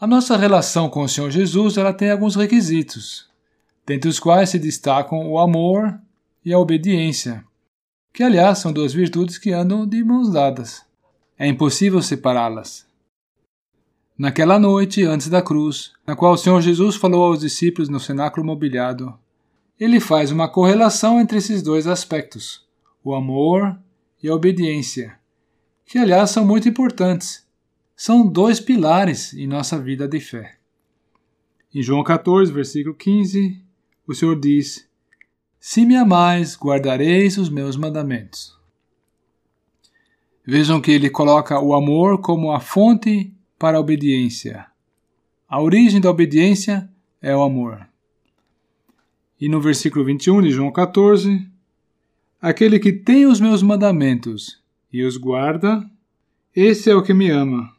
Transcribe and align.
A 0.00 0.06
nossa 0.06 0.36
relação 0.36 0.88
com 0.88 1.02
o 1.02 1.08
Senhor 1.08 1.28
Jesus 1.28 1.76
ela 1.76 1.92
tem 1.92 2.08
alguns 2.08 2.36
requisitos, 2.36 3.28
dentre 3.84 4.08
os 4.08 4.20
quais 4.20 4.50
se 4.50 4.56
destacam 4.56 5.28
o 5.28 5.40
amor 5.40 5.98
e 6.44 6.52
a 6.52 6.58
obediência, 6.60 7.44
que 8.12 8.22
aliás 8.22 8.58
são 8.58 8.72
duas 8.72 8.92
virtudes 8.92 9.38
que 9.38 9.50
andam 9.50 9.84
de 9.84 10.04
mãos 10.04 10.32
dadas. 10.32 10.84
É 11.36 11.48
impossível 11.48 12.00
separá-las. 12.00 12.86
Naquela 14.16 14.56
noite, 14.56 15.02
antes 15.02 15.28
da 15.28 15.42
cruz, 15.42 15.90
na 16.06 16.14
qual 16.14 16.34
o 16.34 16.38
Senhor 16.38 16.60
Jesus 16.60 16.94
falou 16.94 17.24
aos 17.24 17.40
discípulos 17.40 17.88
no 17.88 17.98
cenáculo 17.98 18.46
mobiliado, 18.46 19.18
ele 19.80 19.98
faz 19.98 20.30
uma 20.30 20.48
correlação 20.48 21.20
entre 21.20 21.38
esses 21.38 21.60
dois 21.60 21.88
aspectos, 21.88 22.64
o 23.02 23.16
amor 23.16 23.76
e 24.22 24.28
a 24.28 24.34
obediência, 24.34 25.18
que 25.84 25.98
aliás 25.98 26.30
são 26.30 26.44
muito 26.44 26.68
importantes. 26.68 27.47
São 28.00 28.24
dois 28.24 28.60
pilares 28.60 29.34
em 29.34 29.44
nossa 29.44 29.76
vida 29.76 30.06
de 30.06 30.20
fé. 30.20 30.56
Em 31.74 31.82
João 31.82 32.04
14, 32.04 32.52
versículo 32.52 32.94
15, 32.94 33.60
o 34.06 34.14
Senhor 34.14 34.38
diz: 34.38 34.88
Se 35.58 35.84
me 35.84 35.96
amais, 35.96 36.56
guardareis 36.56 37.36
os 37.38 37.48
meus 37.48 37.76
mandamentos. 37.76 38.56
Vejam 40.46 40.80
que 40.80 40.92
ele 40.92 41.10
coloca 41.10 41.60
o 41.60 41.74
amor 41.74 42.20
como 42.20 42.52
a 42.52 42.60
fonte 42.60 43.34
para 43.58 43.78
a 43.78 43.80
obediência. 43.80 44.64
A 45.48 45.60
origem 45.60 46.00
da 46.00 46.08
obediência 46.08 46.88
é 47.20 47.34
o 47.34 47.42
amor. 47.42 47.84
E 49.40 49.48
no 49.48 49.60
versículo 49.60 50.04
21 50.04 50.42
de 50.42 50.52
João 50.52 50.70
14, 50.70 51.44
aquele 52.40 52.78
que 52.78 52.92
tem 52.92 53.26
os 53.26 53.40
meus 53.40 53.60
mandamentos 53.60 54.62
e 54.92 55.02
os 55.02 55.16
guarda, 55.16 55.84
esse 56.54 56.88
é 56.88 56.94
o 56.94 57.02
que 57.02 57.12
me 57.12 57.28
ama. 57.28 57.76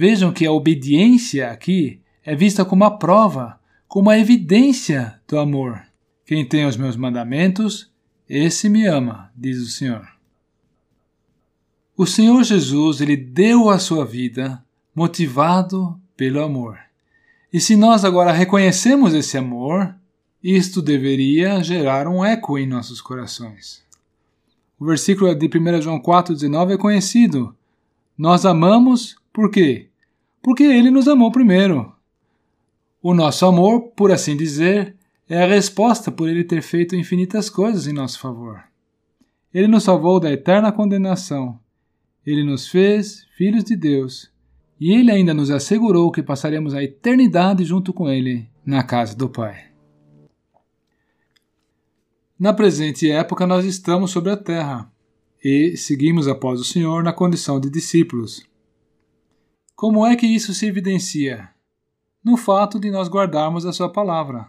Vejam 0.00 0.32
que 0.32 0.46
a 0.46 0.52
obediência 0.52 1.50
aqui 1.50 2.00
é 2.24 2.32
vista 2.32 2.64
como 2.64 2.84
a 2.84 2.90
prova, 2.98 3.58
como 3.88 4.08
a 4.08 4.16
evidência 4.16 5.20
do 5.26 5.36
amor. 5.36 5.82
Quem 6.24 6.46
tem 6.46 6.64
os 6.66 6.76
meus 6.76 6.94
mandamentos, 6.94 7.90
esse 8.28 8.68
me 8.68 8.86
ama, 8.86 9.32
diz 9.36 9.58
o 9.58 9.66
Senhor. 9.66 10.06
O 11.96 12.06
Senhor 12.06 12.44
Jesus, 12.44 13.00
ele 13.00 13.16
deu 13.16 13.70
a 13.70 13.80
sua 13.80 14.06
vida 14.06 14.64
motivado 14.94 16.00
pelo 16.16 16.44
amor. 16.44 16.78
E 17.52 17.58
se 17.58 17.74
nós 17.74 18.04
agora 18.04 18.30
reconhecemos 18.30 19.12
esse 19.14 19.36
amor, 19.36 19.96
isto 20.40 20.80
deveria 20.80 21.60
gerar 21.60 22.06
um 22.06 22.24
eco 22.24 22.56
em 22.56 22.68
nossos 22.68 23.00
corações. 23.00 23.82
O 24.78 24.86
versículo 24.86 25.34
de 25.34 25.46
1 25.48 25.82
João 25.82 26.00
4,19 26.00 26.74
é 26.74 26.76
conhecido. 26.76 27.52
Nós 28.16 28.46
amamos 28.46 29.16
por 29.32 29.50
quê? 29.50 29.87
Porque 30.42 30.64
ele 30.64 30.90
nos 30.90 31.08
amou 31.08 31.30
primeiro. 31.30 31.92
O 33.02 33.14
nosso 33.14 33.46
amor, 33.46 33.92
por 33.96 34.10
assim 34.10 34.36
dizer, 34.36 34.96
é 35.28 35.42
a 35.42 35.46
resposta 35.46 36.10
por 36.10 36.28
ele 36.28 36.44
ter 36.44 36.62
feito 36.62 36.96
infinitas 36.96 37.48
coisas 37.50 37.86
em 37.86 37.92
nosso 37.92 38.18
favor. 38.18 38.62
Ele 39.52 39.68
nos 39.68 39.84
salvou 39.84 40.20
da 40.20 40.32
eterna 40.32 40.72
condenação 40.72 41.58
ele 42.30 42.44
nos 42.44 42.68
fez 42.68 43.26
filhos 43.38 43.64
de 43.64 43.74
Deus 43.74 44.30
e 44.78 44.92
ele 44.92 45.10
ainda 45.10 45.32
nos 45.32 45.50
assegurou 45.50 46.12
que 46.12 46.22
passaremos 46.22 46.74
a 46.74 46.82
eternidade 46.82 47.64
junto 47.64 47.90
com 47.90 48.08
ele 48.08 48.46
na 48.66 48.82
casa 48.82 49.16
do 49.16 49.30
Pai. 49.30 49.64
Na 52.38 52.52
presente 52.52 53.10
época, 53.10 53.46
nós 53.46 53.64
estamos 53.64 54.10
sobre 54.10 54.30
a 54.30 54.36
terra 54.36 54.92
e 55.42 55.74
seguimos 55.76 56.28
após 56.28 56.60
o 56.60 56.64
Senhor 56.64 57.02
na 57.02 57.14
condição 57.14 57.58
de 57.58 57.70
discípulos. 57.70 58.47
Como 59.78 60.04
é 60.04 60.16
que 60.16 60.26
isso 60.26 60.52
se 60.52 60.66
evidencia? 60.66 61.50
No 62.24 62.36
fato 62.36 62.80
de 62.80 62.90
nós 62.90 63.08
guardarmos 63.08 63.64
a 63.64 63.72
Sua 63.72 63.88
palavra. 63.88 64.48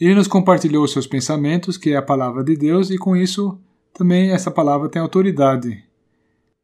Ele 0.00 0.14
nos 0.14 0.26
compartilhou 0.26 0.84
os 0.84 0.92
seus 0.92 1.06
pensamentos, 1.06 1.76
que 1.76 1.90
é 1.90 1.96
a 1.96 2.02
palavra 2.02 2.42
de 2.42 2.56
Deus, 2.56 2.88
e 2.88 2.96
com 2.96 3.14
isso 3.14 3.60
também 3.92 4.30
essa 4.30 4.50
palavra 4.50 4.88
tem 4.88 5.02
autoridade. 5.02 5.84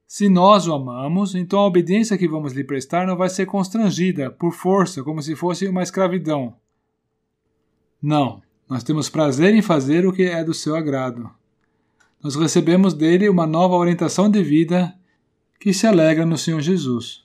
Se 0.07 0.31
nós 0.31 0.67
o 0.67 0.73
amamos, 0.73 1.35
então 1.35 1.61
a 1.61 1.67
obediência 1.67 2.17
que 2.17 2.27
vamos 2.27 2.55
lhe 2.55 2.65
prestar 2.65 3.07
não 3.07 3.19
vai 3.19 3.29
ser 3.29 3.45
constrangida 3.45 4.31
por 4.31 4.55
força, 4.55 5.03
como 5.03 5.21
se 5.21 5.37
fosse 5.37 5.69
uma 5.69 5.83
escravidão. 5.83 6.55
Não, 8.01 8.41
nós 8.67 8.83
temos 8.83 9.11
prazer 9.11 9.55
em 9.55 9.61
fazer 9.61 10.07
o 10.07 10.13
que 10.13 10.23
é 10.23 10.43
do 10.43 10.55
seu 10.55 10.75
agrado. 10.75 11.31
Nós 12.23 12.35
recebemos 12.35 12.95
dele 12.95 13.29
uma 13.29 13.47
nova 13.47 13.75
orientação 13.75 14.31
de 14.31 14.43
vida 14.43 14.99
que 15.61 15.75
se 15.75 15.87
alegra 15.87 16.25
no 16.25 16.39
Senhor 16.39 16.63
Jesus. 16.63 17.23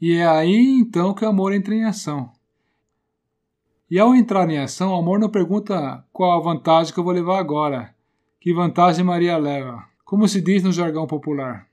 E 0.00 0.14
é 0.14 0.26
aí 0.26 0.78
então 0.80 1.12
que 1.12 1.22
o 1.22 1.28
amor 1.28 1.52
entra 1.52 1.74
em 1.74 1.84
ação. 1.84 2.32
E 3.90 3.98
ao 3.98 4.14
entrar 4.14 4.48
em 4.48 4.58
ação, 4.58 4.92
o 4.92 4.96
amor 4.96 5.20
não 5.20 5.28
pergunta 5.28 6.02
qual 6.10 6.32
a 6.32 6.42
vantagem 6.42 6.94
que 6.94 6.98
eu 6.98 7.04
vou 7.04 7.12
levar 7.12 7.38
agora, 7.38 7.94
que 8.40 8.54
vantagem 8.54 9.04
Maria 9.04 9.36
leva, 9.36 9.84
como 10.02 10.26
se 10.26 10.40
diz 10.40 10.62
no 10.62 10.72
jargão 10.72 11.06
popular. 11.06 11.68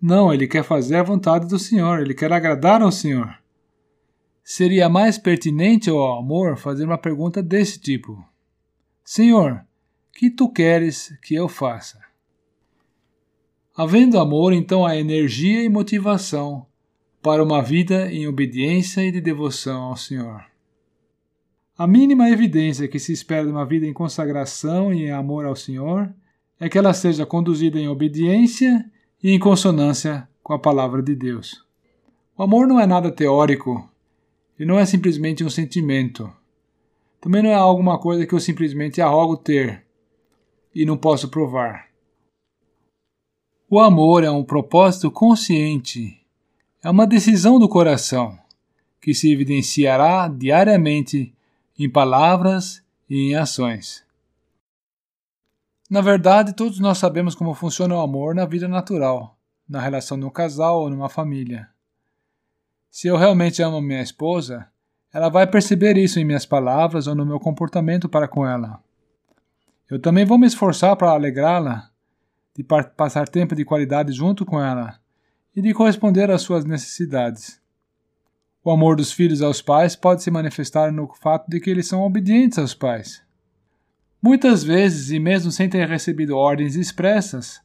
Não, 0.00 0.32
ele 0.32 0.46
quer 0.46 0.62
fazer 0.62 0.96
a 0.96 1.02
vontade 1.02 1.48
do 1.48 1.58
Senhor, 1.58 2.00
ele 2.00 2.12
quer 2.12 2.30
agradar 2.30 2.82
ao 2.82 2.92
Senhor. 2.92 3.38
Seria 4.44 4.90
mais 4.90 5.16
pertinente 5.16 5.88
ao 5.88 6.18
amor 6.18 6.58
fazer 6.58 6.84
uma 6.84 6.98
pergunta 6.98 7.42
desse 7.42 7.80
tipo: 7.80 8.22
Senhor, 9.02 9.64
que 10.12 10.30
tu 10.30 10.46
queres 10.50 11.18
que 11.22 11.34
eu 11.34 11.48
faça? 11.48 11.98
Havendo 13.76 14.20
amor, 14.20 14.52
então 14.52 14.86
há 14.86 14.96
energia 14.96 15.64
e 15.64 15.68
motivação 15.68 16.64
para 17.20 17.42
uma 17.42 17.60
vida 17.60 18.12
em 18.12 18.28
obediência 18.28 19.00
e 19.02 19.10
de 19.10 19.20
devoção 19.20 19.82
ao 19.82 19.96
Senhor. 19.96 20.44
A 21.76 21.86
mínima 21.86 22.30
evidência 22.30 22.86
que 22.86 23.00
se 23.00 23.12
espera 23.12 23.44
de 23.44 23.50
uma 23.50 23.66
vida 23.66 23.84
em 23.84 23.92
consagração 23.92 24.94
e 24.94 25.06
em 25.06 25.10
amor 25.10 25.44
ao 25.44 25.56
Senhor 25.56 26.14
é 26.60 26.68
que 26.68 26.78
ela 26.78 26.94
seja 26.94 27.26
conduzida 27.26 27.78
em 27.78 27.88
obediência 27.88 28.88
e 29.20 29.32
em 29.32 29.38
consonância 29.40 30.28
com 30.40 30.52
a 30.52 30.58
palavra 30.58 31.02
de 31.02 31.16
Deus. 31.16 31.64
O 32.36 32.44
amor 32.44 32.68
não 32.68 32.78
é 32.78 32.86
nada 32.86 33.10
teórico, 33.10 33.90
e 34.58 34.64
não 34.64 34.78
é 34.78 34.86
simplesmente 34.86 35.42
um 35.42 35.50
sentimento. 35.50 36.32
Também 37.20 37.42
não 37.42 37.50
é 37.50 37.54
alguma 37.54 37.98
coisa 37.98 38.26
que 38.26 38.34
eu 38.34 38.40
simplesmente 38.40 39.00
arrogo 39.00 39.36
ter 39.36 39.84
e 40.74 40.84
não 40.84 40.96
posso 40.96 41.28
provar. 41.28 41.93
O 43.74 43.80
amor 43.80 44.22
é 44.22 44.30
um 44.30 44.44
propósito 44.44 45.10
consciente, 45.10 46.24
é 46.80 46.88
uma 46.88 47.08
decisão 47.08 47.58
do 47.58 47.68
coração 47.68 48.38
que 49.00 49.12
se 49.12 49.32
evidenciará 49.32 50.28
diariamente 50.28 51.34
em 51.76 51.90
palavras 51.90 52.84
e 53.10 53.32
em 53.32 53.34
ações. 53.34 54.04
Na 55.90 56.00
verdade, 56.00 56.52
todos 56.52 56.78
nós 56.78 56.98
sabemos 56.98 57.34
como 57.34 57.52
funciona 57.52 57.96
o 57.96 58.00
amor 58.00 58.32
na 58.32 58.46
vida 58.46 58.68
natural, 58.68 59.36
na 59.68 59.80
relação 59.80 60.16
de 60.16 60.24
um 60.24 60.30
casal 60.30 60.82
ou 60.82 60.88
numa 60.88 61.08
família. 61.08 61.68
Se 62.92 63.08
eu 63.08 63.16
realmente 63.16 63.60
amo 63.60 63.82
minha 63.82 64.02
esposa, 64.02 64.68
ela 65.12 65.28
vai 65.28 65.48
perceber 65.48 65.96
isso 65.96 66.20
em 66.20 66.24
minhas 66.24 66.46
palavras 66.46 67.08
ou 67.08 67.14
no 67.16 67.26
meu 67.26 67.40
comportamento 67.40 68.08
para 68.08 68.28
com 68.28 68.46
ela. 68.46 68.80
Eu 69.90 69.98
também 69.98 70.24
vou 70.24 70.38
me 70.38 70.46
esforçar 70.46 70.94
para 70.94 71.10
alegrá-la, 71.10 71.90
de 72.56 72.62
passar 72.62 73.28
tempo 73.28 73.54
de 73.54 73.64
qualidade 73.64 74.12
junto 74.12 74.44
com 74.44 74.62
ela 74.62 74.98
e 75.54 75.60
de 75.60 75.74
corresponder 75.74 76.30
às 76.30 76.42
suas 76.42 76.64
necessidades. 76.64 77.60
O 78.62 78.70
amor 78.70 78.96
dos 78.96 79.12
filhos 79.12 79.42
aos 79.42 79.60
pais 79.60 79.94
pode 79.94 80.22
se 80.22 80.30
manifestar 80.30 80.90
no 80.90 81.06
fato 81.20 81.50
de 81.50 81.60
que 81.60 81.68
eles 81.68 81.86
são 81.86 82.02
obedientes 82.02 82.58
aos 82.58 82.74
pais. 82.74 83.22
Muitas 84.22 84.64
vezes, 84.64 85.10
e 85.10 85.18
mesmo 85.18 85.50
sem 85.50 85.68
ter 85.68 85.86
recebido 85.86 86.36
ordens 86.36 86.76
expressas, 86.76 87.60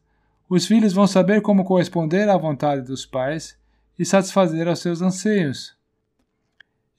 os 0.50 0.66
filhos 0.66 0.92
vão 0.92 1.08
saber 1.08 1.42
como 1.42 1.64
corresponder 1.64 2.28
à 2.28 2.36
vontade 2.36 2.82
dos 2.82 3.06
pais 3.06 3.58
e 3.98 4.04
satisfazer 4.04 4.68
aos 4.68 4.80
seus 4.80 5.02
anseios. 5.02 5.78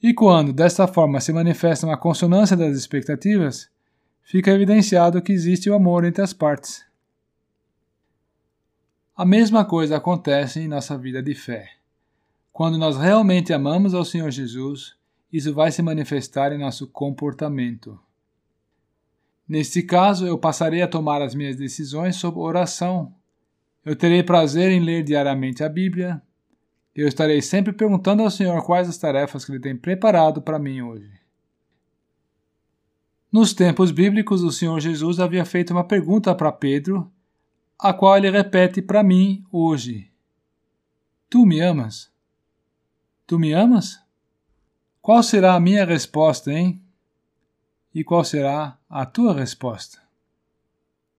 E 0.01 0.15
quando, 0.15 0.51
desta 0.51 0.87
forma, 0.87 1.19
se 1.19 1.31
manifesta 1.31 1.85
uma 1.85 1.97
consonância 1.97 2.57
das 2.57 2.75
expectativas, 2.75 3.69
fica 4.23 4.49
evidenciado 4.49 5.21
que 5.21 5.31
existe 5.31 5.69
o 5.69 5.75
amor 5.75 6.05
entre 6.05 6.23
as 6.23 6.33
partes. 6.33 6.83
A 9.21 9.25
mesma 9.25 9.63
coisa 9.63 9.97
acontece 9.97 10.59
em 10.59 10.67
nossa 10.67 10.97
vida 10.97 11.21
de 11.21 11.35
fé. 11.35 11.69
Quando 12.51 12.75
nós 12.75 12.97
realmente 12.97 13.53
amamos 13.53 13.93
ao 13.93 14.03
Senhor 14.03 14.31
Jesus, 14.31 14.95
isso 15.31 15.53
vai 15.53 15.71
se 15.71 15.83
manifestar 15.83 16.51
em 16.51 16.57
nosso 16.57 16.87
comportamento. 16.87 17.99
Neste 19.47 19.83
caso, 19.83 20.25
eu 20.25 20.39
passarei 20.39 20.81
a 20.81 20.87
tomar 20.87 21.21
as 21.21 21.35
minhas 21.35 21.55
decisões 21.55 22.15
sob 22.15 22.39
oração. 22.39 23.13
Eu 23.85 23.95
terei 23.95 24.23
prazer 24.23 24.71
em 24.71 24.79
ler 24.79 25.03
diariamente 25.03 25.63
a 25.63 25.69
Bíblia. 25.69 26.19
Eu 26.95 27.07
estarei 27.07 27.43
sempre 27.43 27.73
perguntando 27.73 28.23
ao 28.23 28.31
Senhor 28.31 28.65
quais 28.65 28.89
as 28.89 28.97
tarefas 28.97 29.45
que 29.45 29.51
Ele 29.51 29.59
tem 29.59 29.77
preparado 29.77 30.41
para 30.41 30.57
mim 30.57 30.81
hoje. 30.81 31.11
Nos 33.31 33.53
tempos 33.53 33.91
bíblicos, 33.91 34.41
o 34.41 34.51
Senhor 34.51 34.79
Jesus 34.79 35.19
havia 35.19 35.45
feito 35.45 35.69
uma 35.69 35.83
pergunta 35.83 36.33
para 36.33 36.51
Pedro, 36.51 37.07
a 37.81 37.91
qual 37.93 38.15
ele 38.17 38.29
repete 38.29 38.79
para 38.79 39.01
mim 39.01 39.43
hoje. 39.51 40.11
Tu 41.27 41.45
me 41.47 41.59
amas? 41.61 42.11
Tu 43.25 43.39
me 43.39 43.53
amas? 43.53 43.99
Qual 45.01 45.23
será 45.23 45.55
a 45.55 45.59
minha 45.59 45.83
resposta, 45.83 46.51
hein? 46.51 46.79
E 47.93 48.03
qual 48.03 48.23
será 48.23 48.77
a 48.87 49.03
tua 49.05 49.33
resposta? 49.33 50.00